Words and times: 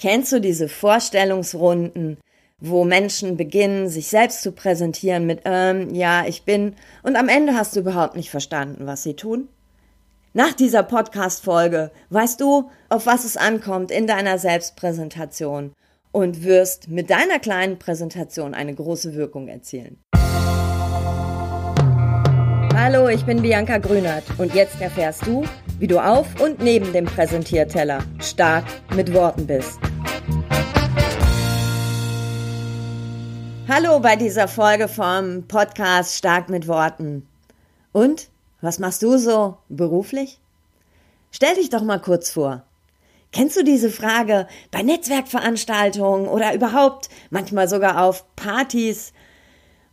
Kennst 0.00 0.30
du 0.30 0.40
diese 0.40 0.68
Vorstellungsrunden, 0.68 2.18
wo 2.60 2.84
Menschen 2.84 3.36
beginnen, 3.36 3.88
sich 3.88 4.06
selbst 4.06 4.42
zu 4.42 4.52
präsentieren 4.52 5.26
mit, 5.26 5.40
ähm, 5.44 5.92
ja, 5.92 6.24
ich 6.24 6.44
bin, 6.44 6.76
und 7.02 7.16
am 7.16 7.28
Ende 7.28 7.54
hast 7.54 7.74
du 7.74 7.80
überhaupt 7.80 8.14
nicht 8.14 8.30
verstanden, 8.30 8.86
was 8.86 9.02
sie 9.02 9.14
tun? 9.14 9.48
Nach 10.34 10.52
dieser 10.52 10.84
Podcast-Folge 10.84 11.90
weißt 12.10 12.40
du, 12.40 12.70
auf 12.88 13.06
was 13.06 13.24
es 13.24 13.36
ankommt 13.36 13.90
in 13.90 14.06
deiner 14.06 14.38
Selbstpräsentation 14.38 15.72
und 16.12 16.44
wirst 16.44 16.88
mit 16.88 17.10
deiner 17.10 17.40
kleinen 17.40 17.80
Präsentation 17.80 18.54
eine 18.54 18.76
große 18.76 19.14
Wirkung 19.14 19.48
erzielen. 19.48 19.98
Hallo, 22.72 23.08
ich 23.08 23.24
bin 23.24 23.42
Bianca 23.42 23.78
Grünert 23.78 24.22
und 24.38 24.54
jetzt 24.54 24.80
erfährst 24.80 25.26
du, 25.26 25.44
wie 25.80 25.88
du 25.88 25.98
auf 25.98 26.40
und 26.40 26.62
neben 26.62 26.92
dem 26.92 27.06
Präsentierteller 27.06 28.04
stark 28.20 28.64
mit 28.94 29.12
Worten 29.12 29.48
bist. 29.48 29.80
Hallo 33.70 34.00
bei 34.00 34.16
dieser 34.16 34.48
Folge 34.48 34.88
vom 34.88 35.46
Podcast 35.46 36.16
Stark 36.16 36.48
mit 36.48 36.68
Worten. 36.68 37.28
Und 37.92 38.28
was 38.62 38.78
machst 38.78 39.02
du 39.02 39.18
so 39.18 39.58
beruflich? 39.68 40.40
Stell 41.32 41.54
dich 41.54 41.68
doch 41.68 41.82
mal 41.82 42.00
kurz 42.00 42.30
vor. 42.30 42.62
Kennst 43.30 43.58
du 43.58 43.64
diese 43.64 43.90
Frage 43.90 44.46
bei 44.70 44.82
Netzwerkveranstaltungen 44.82 46.28
oder 46.28 46.54
überhaupt 46.54 47.10
manchmal 47.28 47.68
sogar 47.68 48.02
auf 48.02 48.24
Partys? 48.36 49.12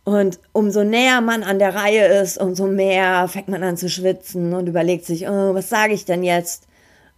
Und 0.04 0.40
umso 0.52 0.82
näher 0.82 1.20
man 1.20 1.42
an 1.42 1.58
der 1.58 1.74
Reihe 1.74 2.06
ist, 2.06 2.38
umso 2.38 2.68
mehr 2.68 3.28
fängt 3.28 3.48
man 3.48 3.62
an 3.62 3.76
zu 3.76 3.90
schwitzen 3.90 4.54
und 4.54 4.70
überlegt 4.70 5.04
sich, 5.04 5.28
oh, 5.28 5.52
was 5.52 5.68
sage 5.68 5.92
ich 5.92 6.06
denn 6.06 6.22
jetzt? 6.22 6.66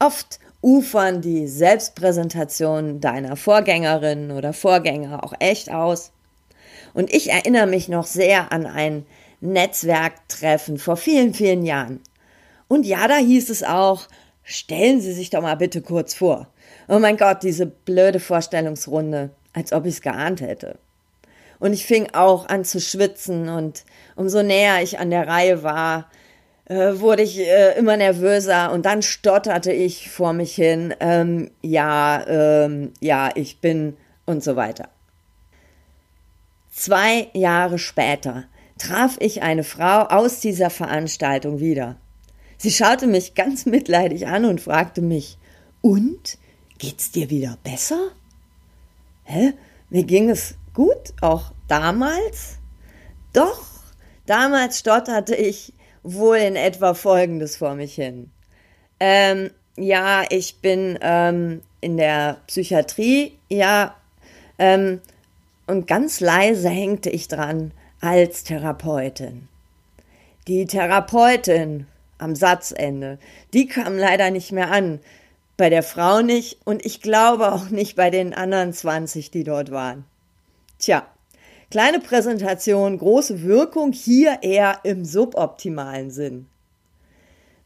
Oft 0.00 0.40
ufern 0.60 1.20
die 1.20 1.46
Selbstpräsentationen 1.46 3.00
deiner 3.00 3.36
Vorgängerin 3.36 4.32
oder 4.32 4.52
Vorgänger 4.52 5.22
auch 5.22 5.34
echt 5.38 5.70
aus. 5.70 6.10
Und 6.99 7.15
ich 7.15 7.30
erinnere 7.30 7.68
mich 7.68 7.88
noch 7.88 8.07
sehr 8.07 8.51
an 8.51 8.66
ein 8.66 9.07
Netzwerktreffen 9.41 10.79
vor 10.79 10.96
vielen, 10.96 11.32
vielen 11.32 11.65
Jahren. 11.65 12.01
Und 12.66 12.85
ja, 12.87 13.07
da 13.07 13.18
hieß 13.18 13.51
es 13.51 13.63
auch, 13.63 14.09
stellen 14.43 15.01
Sie 15.01 15.13
sich 15.13 15.30
doch 15.30 15.40
mal 15.40 15.55
bitte 15.55 15.80
kurz 15.80 16.15
vor. 16.15 16.49
Oh 16.88 16.99
mein 16.99 17.16
Gott, 17.16 17.45
diese 17.45 17.66
blöde 17.66 18.18
Vorstellungsrunde, 18.18 19.30
als 19.52 19.73
ob 19.73 19.87
ich 19.87 19.95
es 19.95 20.02
geahnt 20.02 20.40
hätte. 20.40 20.77
Und 21.60 21.73
ich 21.73 21.87
fing 21.87 22.09
auch 22.15 22.49
an 22.49 22.65
zu 22.65 22.80
schwitzen 22.80 23.49
und 23.49 23.85
umso 24.16 24.43
näher 24.43 24.83
ich 24.83 24.99
an 24.99 25.10
der 25.10 25.29
Reihe 25.29 25.62
war, 25.62 26.10
äh, 26.65 26.99
wurde 26.99 27.23
ich 27.23 27.38
äh, 27.38 27.79
immer 27.79 27.96
nervöser 27.96 28.73
und 28.73 28.87
dann 28.87 29.02
stotterte 29.02 29.71
ich 29.73 30.10
vor 30.10 30.33
mich 30.33 30.52
hin, 30.52 30.93
ähm, 30.99 31.52
ja, 31.62 32.27
ähm, 32.27 32.93
ja, 32.99 33.30
ich 33.37 33.60
bin 33.60 33.96
und 34.27 34.43
so 34.43 34.57
weiter. 34.57 34.88
Zwei 36.79 37.29
Jahre 37.32 37.76
später 37.76 38.45
traf 38.79 39.16
ich 39.18 39.43
eine 39.43 39.65
Frau 39.65 40.02
aus 40.02 40.38
dieser 40.38 40.71
Veranstaltung 40.71 41.59
wieder. 41.59 41.96
Sie 42.57 42.71
schaute 42.71 43.09
mich 43.09 43.34
ganz 43.34 43.66
mitleidig 43.66 44.29
an 44.29 44.45
und 44.45 44.60
fragte 44.60 45.01
mich, 45.01 45.38
und? 45.80 46.38
Geht's 46.79 47.10
dir 47.10 47.30
wieder 47.30 47.59
besser? 47.65 48.12
Hä? 49.24 49.54
Mir 49.90 50.04
ging 50.04 50.30
es 50.30 50.54
gut, 50.73 51.15
auch 51.21 51.51
damals? 51.66 52.59
Doch, 53.32 53.66
damals 54.26 54.79
stotterte 54.79 55.34
ich 55.34 55.73
wohl 56.04 56.37
in 56.37 56.54
etwa 56.54 56.95
Folgendes 56.95 57.56
vor 57.56 57.74
mich 57.74 57.96
hin. 57.96 58.30
Ähm, 59.01 59.51
ja, 59.76 60.23
ich 60.30 60.60
bin 60.60 60.96
ähm, 61.02 61.60
in 61.80 61.96
der 61.96 62.37
Psychiatrie, 62.46 63.37
ja, 63.49 63.96
ähm, 64.60 65.00
und 65.69 65.87
ganz 65.87 66.21
leise 66.21 66.69
hängte 66.69 67.11
ich 67.11 67.28
dran 67.28 67.72
als 68.00 68.43
Therapeutin. 68.43 69.49
Die 70.47 70.65
Therapeutin 70.65 71.87
am 72.17 72.34
Satzende, 72.34 73.19
die 73.53 73.69
kam 73.69 73.97
leider 73.97 74.31
nicht 74.31 74.51
mehr 74.51 74.73
an, 74.73 75.01
bei 75.59 75.69
der 75.71 75.83
Frau 75.83 76.23
nicht 76.23 76.59
und 76.65 76.87
ich 76.87 77.03
glaube 77.03 77.53
auch 77.53 77.69
nicht 77.69 77.97
bei 77.97 78.11
den 78.11 78.33
anderen 78.33 78.73
20, 78.73 79.31
die 79.31 79.45
dort 79.45 79.71
waren. 79.71 80.05
Tja, 80.78 81.07
kleine 81.71 82.01
Präsentation, 82.01 82.97
große 82.97 83.43
Wirkung, 83.43 83.93
hier 83.93 84.39
eher 84.43 84.81
im 84.84 85.05
suboptimalen 85.05 86.11
Sinn. 86.11 86.47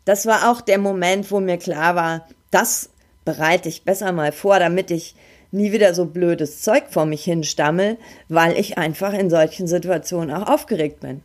Das 0.04 0.26
war 0.26 0.50
auch 0.50 0.60
der 0.60 0.78
Moment, 0.78 1.30
wo 1.30 1.38
mir 1.38 1.58
klar 1.58 1.94
war, 1.94 2.26
das 2.50 2.90
bereite 3.24 3.68
ich 3.68 3.84
besser 3.84 4.10
mal 4.10 4.32
vor, 4.32 4.58
damit 4.58 4.90
ich 4.90 5.14
nie 5.52 5.70
wieder 5.70 5.94
so 5.94 6.06
blödes 6.06 6.62
Zeug 6.62 6.84
vor 6.90 7.06
mich 7.06 7.22
hinstammel, 7.24 7.98
weil 8.28 8.58
ich 8.58 8.78
einfach 8.78 9.12
in 9.12 9.30
solchen 9.30 9.68
Situationen 9.68 10.34
auch 10.34 10.48
aufgeregt 10.48 11.00
bin. 11.00 11.22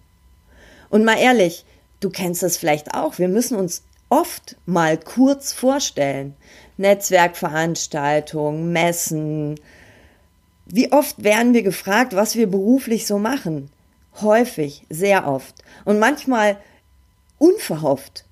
Und 0.89 1.03
mal 1.03 1.17
ehrlich, 1.17 1.65
du 1.99 2.09
kennst 2.09 2.43
das 2.43 2.57
vielleicht 2.57 2.93
auch, 2.93 3.17
wir 3.17 3.29
müssen 3.29 3.57
uns 3.57 3.83
oft 4.09 4.55
mal 4.65 4.97
kurz 4.97 5.53
vorstellen. 5.53 6.35
Netzwerkveranstaltungen, 6.77 8.71
Messen. 8.71 9.59
Wie 10.65 10.91
oft 10.91 11.23
werden 11.23 11.53
wir 11.53 11.63
gefragt, 11.63 12.15
was 12.15 12.35
wir 12.35 12.47
beruflich 12.47 13.07
so 13.07 13.17
machen? 13.17 13.69
Häufig, 14.21 14.83
sehr 14.89 15.27
oft. 15.27 15.55
Und 15.85 15.99
manchmal 15.99 16.57
unverhofft. 17.37 18.25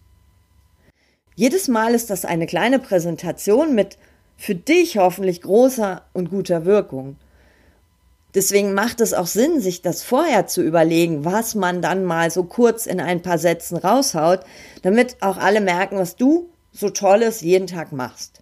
Jedes 1.36 1.68
Mal 1.68 1.94
ist 1.94 2.10
das 2.10 2.26
eine 2.26 2.48
kleine 2.48 2.80
Präsentation 2.80 3.76
mit 3.76 3.98
für 4.38 4.56
dich 4.56 4.98
hoffentlich 4.98 5.42
großer 5.42 6.04
und 6.14 6.30
guter 6.30 6.66
Wirkung. 6.66 7.18
Deswegen 8.34 8.74
macht 8.74 9.00
es 9.00 9.14
auch 9.14 9.28
Sinn, 9.28 9.62
sich 9.62 9.82
das 9.82 10.04
vorher 10.04 10.46
zu 10.46 10.62
überlegen, 10.62 11.24
was 11.24 11.56
man 11.56 11.82
dann 11.82 12.04
mal 12.04 12.30
so 12.30 12.44
kurz 12.44 12.86
in 12.86 13.00
ein 13.00 13.22
paar 13.22 13.38
Sätzen 13.38 13.78
raushaut, 13.78 14.42
damit 14.82 15.22
auch 15.22 15.38
alle 15.38 15.62
merken, 15.62 15.98
was 15.98 16.18
du 16.18 16.50
so 16.74 16.90
Tolles 16.90 17.40
jeden 17.40 17.68
Tag 17.68 17.94
machst. 17.94 18.42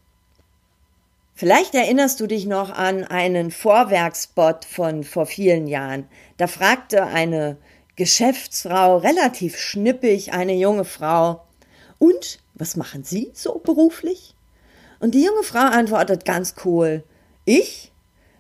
Vielleicht 1.36 1.76
erinnerst 1.76 2.20
du 2.20 2.28
dich 2.28 2.46
noch 2.48 2.72
an 2.72 3.04
einen 3.04 3.52
Vorwerkspot 3.52 4.66
von 4.66 5.04
vor 5.04 5.26
vielen 5.26 5.68
Jahren. 5.68 6.08
Da 6.38 6.48
fragte 6.48 7.04
eine 7.04 7.58
Geschäftsfrau 7.96 8.98
relativ 8.98 9.58
schnippig 9.58 10.34
eine 10.34 10.56
junge 10.56 10.86
Frau, 10.86 11.44
und 12.04 12.40
was 12.54 12.76
machen 12.76 13.06
Sie 13.06 13.32
so 13.34 13.60
beruflich? 13.60 14.36
Und 15.04 15.16
die 15.16 15.26
junge 15.26 15.44
Frau 15.44 15.60
antwortet 15.60 16.24
ganz 16.24 16.56
cool, 16.64 17.04
ich? 17.44 17.92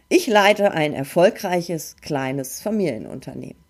Ich 0.07 0.28
leite 0.28 0.72
ein 0.72 0.94
erfolgreiches 0.94 1.97
kleines 2.01 2.62
Familienunternehmen. 2.62 3.62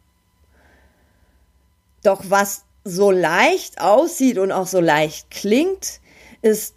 Doch 2.03 2.21
was 2.27 2.65
so 2.83 3.09
leicht 3.09 3.81
aussieht 3.81 4.37
und 4.37 4.51
auch 4.51 4.67
so 4.67 4.79
leicht 4.79 5.31
klingt, 5.31 6.01
ist 6.43 6.75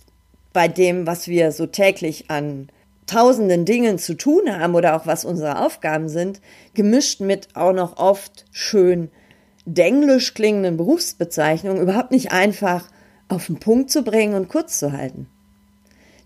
bei 0.55 0.69
dem, 0.69 1.06
was 1.06 1.28
wir 1.28 1.53
so 1.53 1.66
täglich 1.66 2.31
an 2.31 2.71
tausenden 3.05 3.66
Dingen 3.66 3.99
zu 3.99 4.15
tun 4.15 4.50
haben 4.50 4.75
oder 4.75 4.97
auch 4.97 5.05
was 5.05 5.26
unsere 5.26 5.66
Aufgaben 5.66 6.09
sind, 6.09 6.41
gemischt 6.72 7.21
mit 7.21 7.55
auch 7.55 7.75
noch 7.75 7.99
oft 7.99 8.47
schön 8.53 9.10
denglisch 9.66 10.32
klingenden 10.32 10.78
Berufsbezeichnungen 10.78 11.82
überhaupt 11.82 12.10
nicht 12.10 12.32
einfach 12.32 12.88
auf 13.28 13.49
den 13.49 13.60
Punkt 13.60 13.91
zu 13.91 14.03
bringen 14.03 14.32
und 14.32 14.49
kurz 14.49 14.78
zu 14.78 14.93
halten. 14.93 15.28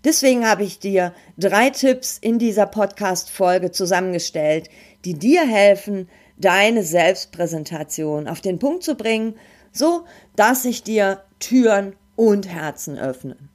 Deswegen 0.03 0.47
habe 0.47 0.63
ich 0.63 0.79
dir 0.79 1.13
drei 1.37 1.69
Tipps 1.69 2.17
in 2.17 2.39
dieser 2.39 2.65
Podcast-Folge 2.65 3.71
zusammengestellt, 3.71 4.69
die 5.05 5.13
dir 5.13 5.45
helfen, 5.45 6.09
deine 6.37 6.83
Selbstpräsentation 6.83 8.27
auf 8.27 8.41
den 8.41 8.57
Punkt 8.57 8.83
zu 8.83 8.95
bringen, 8.95 9.35
so 9.71 10.05
dass 10.35 10.63
sich 10.63 10.83
dir 10.83 11.23
Türen 11.39 11.95
und 12.15 12.47
Herzen 12.47 12.97
öffnen. 12.97 13.49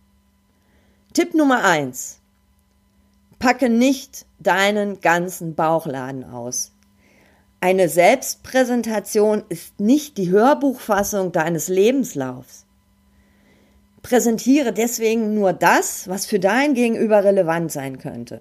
Tipp 1.14 1.34
Nummer 1.34 1.64
eins: 1.64 2.20
Packe 3.38 3.68
nicht 3.68 4.26
deinen 4.38 5.00
ganzen 5.00 5.54
Bauchladen 5.54 6.24
aus. 6.24 6.72
Eine 7.60 7.88
Selbstpräsentation 7.88 9.42
ist 9.48 9.80
nicht 9.80 10.18
die 10.18 10.30
Hörbuchfassung 10.30 11.32
deines 11.32 11.68
Lebenslaufs. 11.68 12.65
Präsentiere 14.06 14.72
deswegen 14.72 15.34
nur 15.34 15.52
das, 15.52 16.06
was 16.06 16.26
für 16.26 16.38
dein 16.38 16.74
Gegenüber 16.74 17.24
relevant 17.24 17.72
sein 17.72 17.98
könnte. 17.98 18.40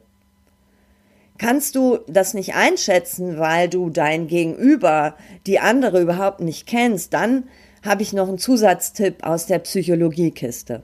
Kannst 1.39 1.73
du 1.75 2.01
das 2.07 2.35
nicht 2.35 2.53
einschätzen, 2.53 3.39
weil 3.39 3.67
du 3.67 3.89
dein 3.89 4.27
Gegenüber, 4.27 5.15
die 5.47 5.59
andere 5.59 6.01
überhaupt 6.01 6.39
nicht 6.39 6.67
kennst, 6.67 7.15
dann 7.15 7.45
habe 7.83 8.03
ich 8.03 8.13
noch 8.13 8.27
einen 8.27 8.37
Zusatztipp 8.37 9.23
aus 9.25 9.47
der 9.47 9.57
Psychologiekiste. 9.57 10.83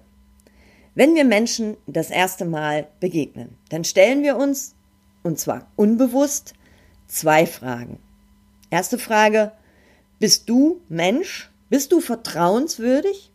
Wenn 0.96 1.14
wir 1.14 1.26
Menschen 1.26 1.78
das 1.86 2.10
erste 2.10 2.46
Mal 2.46 2.88
begegnen, 3.00 3.56
dann 3.70 3.84
stellen 3.84 4.24
wir 4.24 4.36
uns, 4.36 4.74
und 5.22 5.38
zwar 5.38 5.68
unbewusst, 5.76 6.54
zwei 7.06 7.46
Fragen. 7.46 8.00
Erste 8.72 8.98
Frage, 8.98 9.52
bist 10.18 10.50
du 10.50 10.82
Mensch? 10.90 11.52
Bist 11.70 11.92
du 11.92 12.02
vertrauenswürdig? 12.02 13.31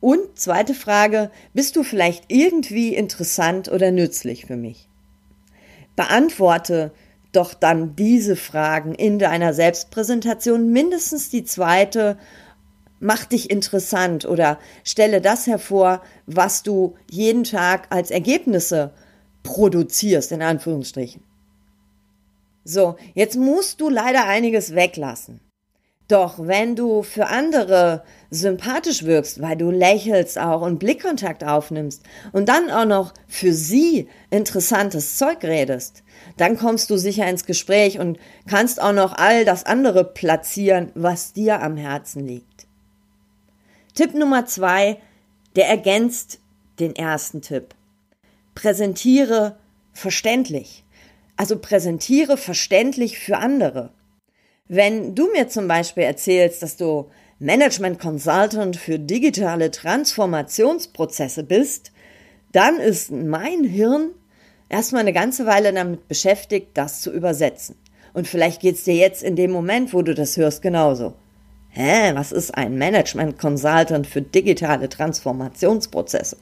Und 0.00 0.38
zweite 0.38 0.74
Frage, 0.74 1.30
bist 1.54 1.76
du 1.76 1.82
vielleicht 1.82 2.24
irgendwie 2.28 2.94
interessant 2.94 3.68
oder 3.68 3.90
nützlich 3.90 4.46
für 4.46 4.56
mich? 4.56 4.88
Beantworte 5.96 6.92
doch 7.32 7.54
dann 7.54 7.96
diese 7.96 8.36
Fragen 8.36 8.94
in 8.94 9.18
deiner 9.18 9.52
Selbstpräsentation, 9.52 10.72
mindestens 10.72 11.30
die 11.30 11.44
zweite, 11.44 12.18
mach 13.00 13.24
dich 13.24 13.50
interessant 13.50 14.24
oder 14.24 14.58
stelle 14.84 15.20
das 15.20 15.46
hervor, 15.46 16.02
was 16.26 16.62
du 16.62 16.94
jeden 17.10 17.44
Tag 17.44 17.86
als 17.90 18.10
Ergebnisse 18.10 18.92
produzierst, 19.42 20.32
in 20.32 20.42
Anführungsstrichen. 20.42 21.22
So, 22.64 22.96
jetzt 23.14 23.36
musst 23.36 23.80
du 23.80 23.88
leider 23.88 24.26
einiges 24.26 24.74
weglassen. 24.74 25.40
Doch 26.08 26.38
wenn 26.38 26.76
du 26.76 27.02
für 27.02 27.26
andere 27.26 28.04
sympathisch 28.30 29.02
wirkst, 29.02 29.42
weil 29.42 29.56
du 29.56 29.70
lächelst 29.70 30.38
auch 30.38 30.62
und 30.62 30.78
Blickkontakt 30.78 31.42
aufnimmst 31.42 32.02
und 32.32 32.48
dann 32.48 32.70
auch 32.70 32.84
noch 32.84 33.12
für 33.26 33.52
sie 33.52 34.08
interessantes 34.30 35.16
Zeug 35.16 35.42
redest, 35.42 36.04
dann 36.36 36.56
kommst 36.56 36.90
du 36.90 36.96
sicher 36.96 37.28
ins 37.28 37.44
Gespräch 37.44 37.98
und 37.98 38.18
kannst 38.48 38.80
auch 38.80 38.92
noch 38.92 39.14
all 39.14 39.44
das 39.44 39.64
andere 39.64 40.04
platzieren, 40.04 40.92
was 40.94 41.32
dir 41.32 41.60
am 41.60 41.76
Herzen 41.76 42.26
liegt. 42.26 42.66
Tipp 43.94 44.14
Nummer 44.14 44.46
zwei, 44.46 45.00
der 45.56 45.68
ergänzt 45.68 46.38
den 46.78 46.94
ersten 46.94 47.42
Tipp. 47.42 47.74
Präsentiere 48.54 49.56
verständlich. 49.92 50.84
Also 51.36 51.58
präsentiere 51.58 52.36
verständlich 52.36 53.18
für 53.18 53.38
andere. 53.38 53.90
Wenn 54.68 55.14
du 55.14 55.30
mir 55.32 55.48
zum 55.48 55.68
Beispiel 55.68 56.02
erzählst, 56.02 56.62
dass 56.62 56.76
du 56.76 57.08
Management 57.38 58.00
Consultant 58.00 58.76
für 58.76 58.98
digitale 58.98 59.70
Transformationsprozesse 59.70 61.44
bist, 61.44 61.92
dann 62.52 62.78
ist 62.78 63.12
mein 63.12 63.62
Hirn 63.64 64.10
erstmal 64.68 65.02
eine 65.02 65.12
ganze 65.12 65.46
Weile 65.46 65.72
damit 65.72 66.08
beschäftigt, 66.08 66.68
das 66.74 67.00
zu 67.00 67.12
übersetzen. 67.12 67.76
Und 68.12 68.26
vielleicht 68.26 68.60
geht's 68.60 68.84
dir 68.84 68.94
jetzt 68.94 69.22
in 69.22 69.36
dem 69.36 69.50
Moment, 69.50 69.92
wo 69.92 70.02
du 70.02 70.14
das 70.14 70.36
hörst, 70.36 70.62
genauso. 70.62 71.14
Hä, 71.68 72.12
was 72.14 72.32
ist 72.32 72.56
ein 72.56 72.76
Management 72.76 73.38
Consultant 73.38 74.06
für 74.06 74.22
digitale 74.22 74.88
Transformationsprozesse? 74.88 76.38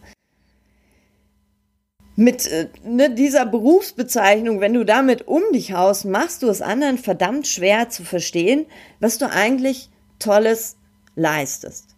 Mit 2.16 2.46
äh, 2.46 2.68
ne, 2.84 3.10
dieser 3.10 3.46
Berufsbezeichnung, 3.46 4.60
wenn 4.60 4.74
du 4.74 4.84
damit 4.84 5.26
um 5.26 5.42
dich 5.52 5.72
haust, 5.72 6.04
machst 6.04 6.42
du 6.42 6.48
es 6.48 6.62
anderen 6.62 6.98
verdammt 6.98 7.46
schwer 7.46 7.88
zu 7.88 8.04
verstehen, 8.04 8.66
was 9.00 9.18
du 9.18 9.28
eigentlich 9.28 9.90
Tolles 10.18 10.76
leistest. 11.16 11.96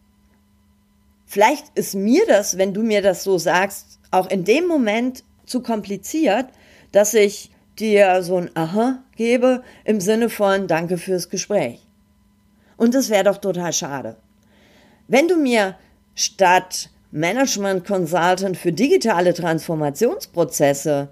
Vielleicht 1.27 1.67
ist 1.75 1.95
mir 1.95 2.25
das, 2.27 2.57
wenn 2.57 2.73
du 2.73 2.83
mir 2.83 3.03
das 3.03 3.25
so 3.25 3.37
sagst, 3.37 3.99
auch 4.11 4.31
in 4.31 4.45
dem 4.45 4.67
Moment 4.67 5.25
zu 5.45 5.61
kompliziert, 5.61 6.47
dass 6.93 7.15
ich 7.15 7.51
dir 7.79 8.23
so 8.23 8.37
ein 8.37 8.51
Aha 8.55 9.03
gebe 9.17 9.63
im 9.85 10.01
Sinne 10.01 10.31
von 10.31 10.67
Danke 10.67 10.99
fürs 10.99 11.29
Gespräch. 11.29 11.87
Und 12.77 12.95
das 12.95 13.11
wäre 13.11 13.25
doch 13.25 13.39
total 13.39 13.73
schade. 13.73 14.17
Wenn 15.09 15.29
du 15.29 15.37
mir 15.37 15.77
statt 16.15 16.91
Management 17.13 17.87
Consultant 17.87 18.57
für 18.57 18.73
digitale 18.73 19.33
Transformationsprozesse. 19.33 21.11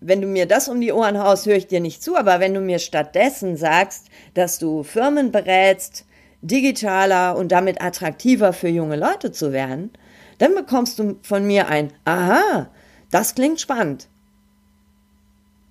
Wenn 0.00 0.20
du 0.20 0.26
mir 0.26 0.46
das 0.46 0.68
um 0.68 0.80
die 0.80 0.92
Ohren 0.92 1.18
haust, 1.18 1.46
höre 1.46 1.56
ich 1.56 1.66
dir 1.66 1.80
nicht 1.80 2.02
zu, 2.02 2.16
aber 2.16 2.40
wenn 2.40 2.54
du 2.54 2.60
mir 2.60 2.78
stattdessen 2.78 3.56
sagst, 3.56 4.06
dass 4.34 4.58
du 4.58 4.82
Firmen 4.82 5.30
berätst, 5.30 6.04
digitaler 6.42 7.36
und 7.36 7.52
damit 7.52 7.82
attraktiver 7.82 8.52
für 8.52 8.68
junge 8.68 8.96
Leute 8.96 9.30
zu 9.30 9.52
werden, 9.52 9.90
dann 10.38 10.54
bekommst 10.54 10.98
du 10.98 11.16
von 11.22 11.46
mir 11.46 11.68
ein 11.68 11.92
Aha, 12.04 12.70
das 13.10 13.34
klingt 13.34 13.60
spannend. 13.60 14.08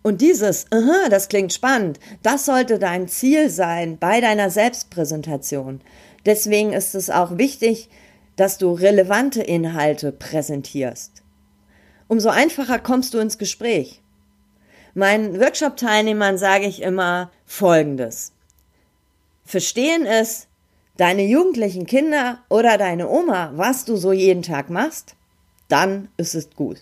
Und 0.04 0.22
dieses 0.22 0.68
Aha, 0.72 1.10
das 1.10 1.28
klingt 1.28 1.52
spannend, 1.52 2.00
das 2.24 2.46
sollte 2.46 2.80
dein 2.80 3.08
Ziel 3.08 3.50
sein 3.50 3.98
bei 3.98 4.22
deiner 4.22 4.50
Selbstpräsentation. 4.50 5.82
Deswegen 6.26 6.72
ist 6.72 6.96
es 6.96 7.10
auch 7.10 7.38
wichtig, 7.38 7.90
dass 8.40 8.58
du 8.58 8.72
relevante 8.72 9.44
Inhalte 9.44 10.14
präsentierst. 10.14 11.24
Umso 12.08 12.30
einfacher 12.30 12.80
kommst 12.80 13.14
du 13.14 13.20
ins 13.20 13.38
Gespräch. 13.38 14.02
Meinen 14.94 15.42
Workshop-Teilnehmern 15.42 16.38
sage 16.38 16.66
ich 16.66 16.82
immer 16.82 17.32
Folgendes. 17.46 18.32
Verstehen 19.44 20.06
es 20.06 20.48
deine 20.96 21.24
jugendlichen 21.24 21.86
Kinder 21.86 22.40
oder 22.48 22.78
deine 22.78 23.10
Oma, 23.10 23.52
was 23.56 23.84
du 23.84 23.98
so 23.98 24.14
jeden 24.14 24.44
Tag 24.44 24.70
machst? 24.70 25.16
Dann 25.68 26.08
ist 26.16 26.34
es 26.34 26.50
gut. 26.52 26.82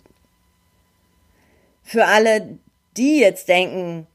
Für 1.81 2.05
alle, 2.05 2.59
die 2.97 3.17
jetzt 3.17 3.47
denken, 3.47 4.05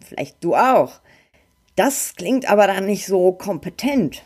vielleicht 0.00 0.44
du 0.44 0.54
auch, 0.54 1.00
das 1.74 2.14
klingt 2.14 2.48
aber 2.48 2.68
dann 2.68 2.86
nicht 2.86 3.06
so 3.06 3.32
kompetent. 3.32 4.22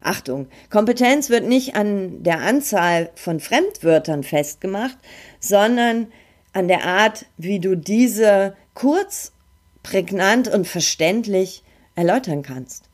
Achtung, 0.00 0.48
Kompetenz 0.70 1.28
wird 1.28 1.44
nicht 1.44 1.74
an 1.74 2.22
der 2.22 2.40
Anzahl 2.40 3.10
von 3.14 3.40
Fremdwörtern 3.40 4.22
festgemacht, 4.22 4.96
sondern 5.40 6.12
an 6.52 6.68
der 6.68 6.84
Art, 6.84 7.26
wie 7.36 7.58
du 7.58 7.76
diese 7.76 8.56
kurz, 8.74 9.32
prägnant 9.82 10.48
und 10.48 10.66
verständlich 10.66 11.62
erläutern 11.94 12.42
kannst. 12.42 12.88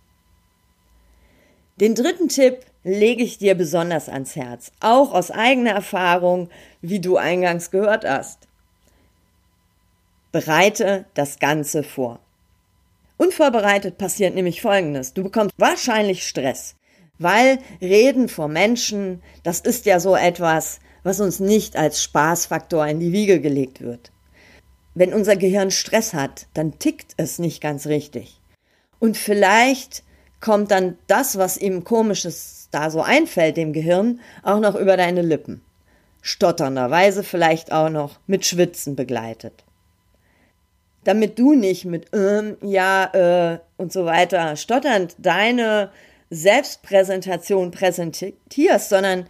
Den 1.80 1.94
dritten 1.94 2.28
Tipp 2.28 2.60
lege 2.84 3.22
ich 3.22 3.38
dir 3.38 3.54
besonders 3.54 4.08
ans 4.08 4.36
Herz, 4.36 4.72
auch 4.80 5.12
aus 5.12 5.30
eigener 5.30 5.72
Erfahrung, 5.72 6.48
wie 6.82 7.00
du 7.00 7.16
eingangs 7.16 7.70
gehört 7.70 8.04
hast. 8.04 8.48
Bereite 10.32 11.04
das 11.14 11.38
Ganze 11.38 11.82
vor. 11.82 12.20
Unvorbereitet 13.16 13.98
passiert 13.98 14.34
nämlich 14.34 14.60
Folgendes. 14.60 15.14
Du 15.14 15.22
bekommst 15.22 15.54
wahrscheinlich 15.58 16.26
Stress. 16.26 16.76
Weil 17.18 17.58
Reden 17.80 18.28
vor 18.28 18.48
Menschen, 18.48 19.22
das 19.42 19.60
ist 19.60 19.86
ja 19.86 20.00
so 20.00 20.16
etwas, 20.16 20.80
was 21.02 21.20
uns 21.20 21.38
nicht 21.38 21.76
als 21.76 22.02
Spaßfaktor 22.02 22.86
in 22.86 22.98
die 22.98 23.12
Wiege 23.12 23.40
gelegt 23.40 23.80
wird. 23.80 24.10
Wenn 24.94 25.12
unser 25.12 25.36
Gehirn 25.36 25.70
Stress 25.70 26.14
hat, 26.14 26.46
dann 26.54 26.78
tickt 26.78 27.12
es 27.16 27.38
nicht 27.38 27.60
ganz 27.60 27.86
richtig. 27.86 28.40
Und 28.98 29.16
vielleicht 29.16 30.02
kommt 30.40 30.70
dann 30.70 30.98
das, 31.06 31.36
was 31.38 31.56
ihm 31.56 31.84
komisches 31.84 32.68
da 32.70 32.90
so 32.90 33.02
einfällt, 33.02 33.56
dem 33.56 33.72
Gehirn, 33.72 34.20
auch 34.42 34.60
noch 34.60 34.74
über 34.74 34.96
deine 34.96 35.22
Lippen. 35.22 35.62
Stotternderweise 36.22 37.22
vielleicht 37.22 37.70
auch 37.70 37.90
noch 37.90 38.18
mit 38.26 38.46
Schwitzen 38.46 38.96
begleitet. 38.96 39.64
Damit 41.04 41.38
du 41.38 41.54
nicht 41.54 41.84
mit 41.84 42.06
ähm, 42.14 42.56
ja, 42.62 43.04
äh 43.52 43.58
und 43.76 43.92
so 43.92 44.06
weiter 44.06 44.56
stotternd 44.56 45.16
deine 45.18 45.90
Selbstpräsentation 46.34 47.70
präsentierst, 47.70 48.88
sondern 48.88 49.26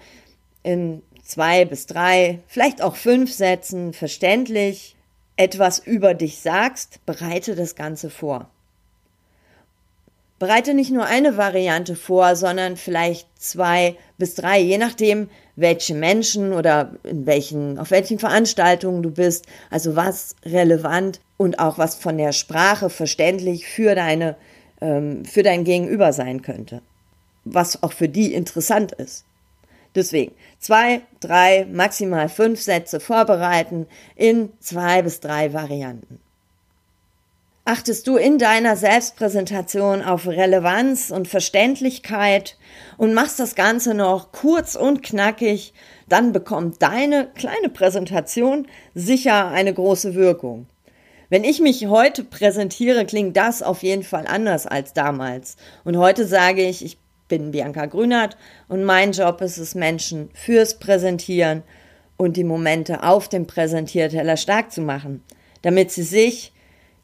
in 0.63 1.03
zwei 1.25 1.65
bis 1.65 1.87
drei, 1.87 2.41
vielleicht 2.47 2.83
auch 2.83 2.97
fünf 2.97 3.33
Sätzen 3.33 3.93
verständlich 3.93 4.97
etwas 5.37 5.79
über 5.79 6.15
dich 6.15 6.39
sagst, 6.39 7.05
bereite 7.07 7.55
das 7.55 7.75
Ganze 7.75 8.11
vor. 8.11 8.51
Bereite 10.39 10.75
nicht 10.75 10.91
nur 10.91 11.07
eine 11.07 11.37
Variante 11.37 11.97
vor, 11.97 12.37
sondern 12.37 12.77
vielleicht 12.77 13.29
zwei 13.41 13.97
bis 14.19 14.35
drei, 14.35 14.61
je 14.61 14.79
nachdem, 14.79 15.31
welche 15.57 15.95
Menschen 15.95 16.53
oder 16.53 16.97
in 17.05 17.25
welchen, 17.25 17.79
auf 17.79 17.91
welchen 17.91 18.19
Veranstaltungen 18.19 19.03
du 19.03 19.11
bist, 19.11 19.47
also 19.71 19.97
was 19.97 20.35
relevant 20.45 21.21
und 21.37 21.61
auch 21.61 21.79
was 21.79 21.95
von 21.95 22.19
der 22.19 22.33
Sprache 22.33 22.91
verständlich 22.91 23.67
für 23.67 23.95
deine, 23.95 24.37
ähm, 24.81 25.25
für 25.25 25.43
dein 25.43 25.65
Gegenüber 25.65 26.13
sein 26.13 26.43
könnte 26.43 26.83
was 27.45 27.83
auch 27.83 27.93
für 27.93 28.09
die 28.09 28.35
interessant 28.35 28.93
ist. 28.93 29.25
Deswegen 29.95 30.35
zwei, 30.59 31.03
drei, 31.21 31.67
maximal 31.71 32.29
fünf 32.29 32.61
Sätze 32.61 32.99
vorbereiten 33.01 33.87
in 34.17 34.53
zwei 34.61 35.03
bis 35.03 35.21
drei 35.21 35.53
Varianten. 35.53 36.21
Achtest 37.67 38.07
du 38.07 38.17
in 38.17 38.39
deiner 38.39 38.77
Selbstpräsentation 38.77 40.03
auf 40.03 40.27
Relevanz 40.27 41.11
und 41.11 41.29
Verständlichkeit 41.29 42.59
und 42.99 43.15
machst 43.15 43.41
das 43.41 43.55
Ganze 43.55 43.95
noch 43.95 44.33
kurz 44.33 44.75
und 44.75 45.03
knackig, 45.03 45.73
dann 46.07 46.33
bekommt 46.33 46.83
deine 46.83 47.29
kleine 47.35 47.71
Präsentation 47.71 48.69
sicher 48.95 49.49
eine 49.49 49.73
große 49.73 50.15
Wirkung. 50.15 50.67
Wenn 51.31 51.43
ich 51.43 51.61
mich 51.61 51.87
heute 51.87 52.23
präsentiere, 52.23 53.07
klingt 53.07 53.37
das 53.37 53.63
auf 53.63 53.83
jeden 53.83 54.03
Fall 54.03 54.27
anders 54.27 54.67
als 54.67 54.93
damals. 54.93 55.57
Und 55.85 55.97
heute 55.97 56.27
sage 56.27 56.63
ich, 56.63 56.85
ich 56.85 56.99
bin 57.35 57.51
Bianca 57.51 57.87
Grünert 57.87 58.37
und 58.69 58.85
mein 58.85 59.11
Job 59.11 59.41
ist 59.41 59.59
es, 59.59 59.75
Menschen 59.75 60.31
fürs 60.35 60.79
Präsentieren 60.79 61.65
und 62.17 62.37
die 62.37 62.45
Momente 62.45 63.03
auf 63.03 63.29
dem 63.29 63.47
Präsentierteller 63.47 64.37
stark 64.37 64.71
zu 64.71 64.81
machen, 64.81 65.23
damit 65.63 65.91
sie 65.91 66.05
sich, 66.05 66.53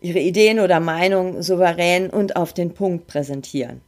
ihre 0.00 0.20
Ideen 0.20 0.60
oder 0.60 0.78
Meinungen 0.78 1.42
souverän 1.42 2.10
und 2.10 2.36
auf 2.36 2.54
den 2.54 2.72
Punkt 2.74 3.08
präsentieren. 3.08 3.80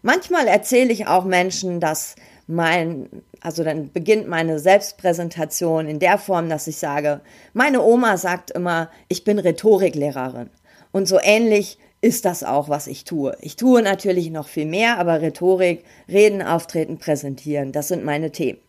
Manchmal 0.00 0.48
erzähle 0.48 0.92
ich 0.92 1.06
auch 1.06 1.24
Menschen, 1.24 1.80
dass 1.80 2.16
mein, 2.46 3.08
also 3.42 3.62
dann 3.62 3.92
beginnt 3.92 4.26
meine 4.26 4.58
Selbstpräsentation 4.58 5.86
in 5.86 5.98
der 5.98 6.16
Form, 6.16 6.48
dass 6.48 6.66
ich 6.66 6.78
sage, 6.78 7.20
meine 7.52 7.82
Oma 7.82 8.16
sagt 8.16 8.50
immer, 8.52 8.90
ich 9.08 9.22
bin 9.22 9.38
Rhetoriklehrerin. 9.38 10.48
Und 10.92 11.06
so 11.06 11.20
ähnlich 11.22 11.78
ist 12.00 12.24
das 12.24 12.44
auch, 12.44 12.68
was 12.68 12.86
ich 12.86 13.04
tue. 13.04 13.36
Ich 13.40 13.56
tue 13.56 13.82
natürlich 13.82 14.30
noch 14.30 14.46
viel 14.46 14.66
mehr, 14.66 14.98
aber 14.98 15.20
Rhetorik, 15.20 15.84
Reden, 16.08 16.42
Auftreten, 16.42 16.98
Präsentieren, 16.98 17.72
das 17.72 17.88
sind 17.88 18.04
meine 18.04 18.30
Themen. 18.30 18.60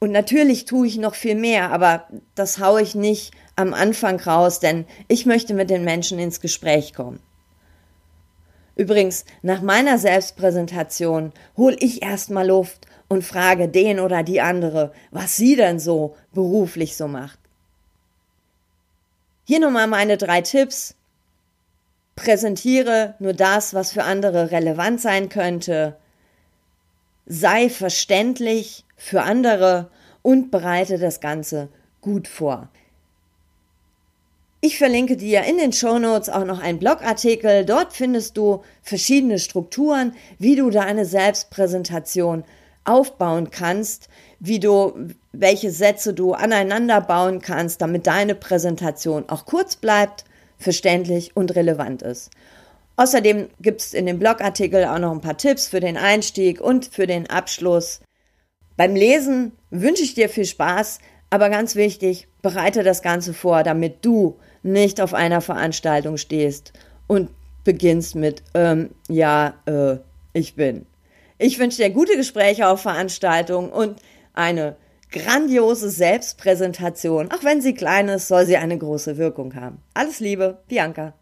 Und 0.00 0.10
natürlich 0.10 0.66
tue 0.66 0.86
ich 0.86 0.98
noch 0.98 1.14
viel 1.14 1.34
mehr, 1.34 1.70
aber 1.70 2.06
das 2.34 2.58
haue 2.58 2.82
ich 2.82 2.94
nicht 2.94 3.32
am 3.56 3.72
Anfang 3.72 4.20
raus, 4.20 4.60
denn 4.60 4.84
ich 5.08 5.24
möchte 5.24 5.54
mit 5.54 5.70
den 5.70 5.84
Menschen 5.84 6.18
ins 6.18 6.40
Gespräch 6.40 6.92
kommen. 6.92 7.20
Übrigens, 8.76 9.24
nach 9.42 9.62
meiner 9.62 9.98
Selbstpräsentation 9.98 11.32
hole 11.56 11.76
ich 11.78 12.02
erstmal 12.02 12.48
Luft 12.48 12.86
und 13.08 13.22
frage 13.24 13.68
den 13.68 14.00
oder 14.00 14.22
die 14.22 14.40
andere, 14.40 14.92
was 15.10 15.36
sie 15.36 15.54
denn 15.56 15.78
so 15.78 16.16
beruflich 16.32 16.96
so 16.96 17.06
macht. 17.06 17.38
Hier 19.44 19.60
nochmal 19.60 19.86
meine 19.86 20.16
drei 20.16 20.40
Tipps. 20.40 20.96
Präsentiere 22.16 23.14
nur 23.18 23.32
das, 23.32 23.74
was 23.74 23.92
für 23.92 24.04
andere 24.04 24.50
relevant 24.50 25.00
sein 25.00 25.28
könnte. 25.28 25.96
Sei 27.26 27.68
verständlich 27.68 28.84
für 28.96 29.22
andere 29.22 29.90
und 30.22 30.50
bereite 30.50 30.98
das 30.98 31.20
Ganze 31.20 31.68
gut 32.00 32.28
vor. 32.28 32.68
Ich 34.60 34.78
verlinke 34.78 35.18
dir 35.18 35.42
in 35.44 35.58
den 35.58 35.74
Show 35.74 35.98
Notes 35.98 36.30
auch 36.30 36.46
noch 36.46 36.58
einen 36.58 36.78
Blogartikel. 36.78 37.66
Dort 37.66 37.92
findest 37.92 38.38
du 38.38 38.62
verschiedene 38.80 39.38
Strukturen, 39.38 40.14
wie 40.38 40.56
du 40.56 40.70
deine 40.70 41.04
Selbstpräsentation 41.04 42.44
aufbauen 42.84 43.50
kannst, 43.50 44.08
wie 44.40 44.60
du 44.60 45.10
welche 45.32 45.70
Sätze 45.70 46.14
du 46.14 46.32
aneinander 46.32 47.02
bauen 47.02 47.42
kannst, 47.42 47.82
damit 47.82 48.06
deine 48.06 48.34
Präsentation 48.34 49.28
auch 49.28 49.44
kurz 49.44 49.76
bleibt, 49.76 50.24
verständlich 50.64 51.36
und 51.36 51.54
relevant 51.54 52.02
ist. 52.02 52.30
Außerdem 52.96 53.48
gibt 53.60 53.80
es 53.80 53.94
in 53.94 54.06
dem 54.06 54.18
Blogartikel 54.18 54.84
auch 54.84 54.98
noch 54.98 55.12
ein 55.12 55.20
paar 55.20 55.36
Tipps 55.36 55.68
für 55.68 55.80
den 55.80 55.96
Einstieg 55.96 56.60
und 56.60 56.86
für 56.86 57.06
den 57.06 57.28
Abschluss. 57.28 58.00
Beim 58.76 58.94
Lesen 58.94 59.52
wünsche 59.70 60.02
ich 60.02 60.14
dir 60.14 60.28
viel 60.28 60.44
Spaß, 60.44 60.98
aber 61.30 61.50
ganz 61.50 61.74
wichtig, 61.74 62.28
bereite 62.42 62.82
das 62.82 63.02
Ganze 63.02 63.34
vor, 63.34 63.62
damit 63.62 64.04
du 64.04 64.38
nicht 64.62 65.00
auf 65.00 65.14
einer 65.14 65.40
Veranstaltung 65.40 66.16
stehst 66.16 66.72
und 67.06 67.30
beginnst 67.64 68.14
mit, 68.14 68.42
ähm, 68.54 68.90
ja, 69.08 69.54
äh, 69.66 69.96
ich 70.32 70.54
bin. 70.54 70.86
Ich 71.38 71.58
wünsche 71.58 71.82
dir 71.82 71.90
gute 71.90 72.16
Gespräche 72.16 72.68
auf 72.68 72.82
Veranstaltungen 72.82 73.70
und 73.70 74.00
eine 74.34 74.76
grandiose 75.14 75.88
Selbstpräsentation. 75.90 77.30
Auch 77.30 77.44
wenn 77.44 77.60
sie 77.60 77.72
klein 77.72 78.08
ist, 78.08 78.26
soll 78.26 78.46
sie 78.46 78.56
eine 78.56 78.76
große 78.76 79.16
Wirkung 79.16 79.54
haben. 79.54 79.78
Alles 79.94 80.18
Liebe, 80.18 80.58
Bianca. 80.66 81.14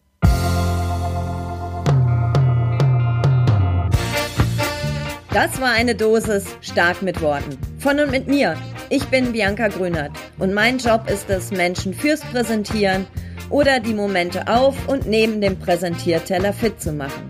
Das 5.35 5.61
war 5.61 5.73
eine 5.73 5.95
Dosis 5.95 6.47
stark 6.63 7.03
mit 7.03 7.21
Worten. 7.21 7.59
Von 7.79 8.01
und 8.01 8.11
mit 8.11 8.29
mir. 8.29 8.57
Ich 8.89 9.05
bin 9.09 9.33
Bianca 9.33 9.69
Grünert 9.69 10.13
und 10.39 10.55
mein 10.55 10.79
Job 10.79 11.11
ist 11.11 11.29
es, 11.31 11.51
Menschen 11.51 11.93
fürs 11.95 12.21
Präsentieren 12.21 13.07
oder 13.51 13.81
die 13.81 13.95
Momente 13.95 14.49
auf 14.49 14.89
und 14.89 15.07
neben 15.07 15.43
dem 15.43 15.59
Präsentierteller 15.59 16.55
fit 16.55 16.81
zu 16.81 16.93
machen. 16.93 17.29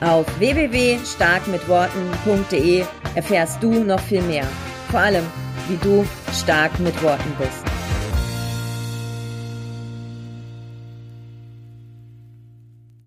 Auf 0.00 0.26
www.starkmitworten.de 0.38 2.84
erfährst 3.14 3.62
du 3.62 3.84
noch 3.84 4.00
viel 4.00 4.22
mehr. 4.22 4.46
Vor 4.90 5.00
allem, 5.00 5.24
wie 5.68 5.76
du 5.76 6.06
stark 6.32 6.78
mit 6.78 7.00
Worten 7.02 7.32
bist. 7.38 7.65